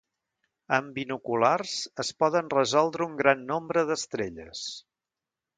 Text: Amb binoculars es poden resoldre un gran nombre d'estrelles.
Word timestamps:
Amb 0.77 0.87
binoculars 0.95 1.75
es 2.05 2.11
poden 2.25 2.49
resoldre 2.55 3.09
un 3.11 3.21
gran 3.23 3.47
nombre 3.55 3.85
d'estrelles. 3.91 4.65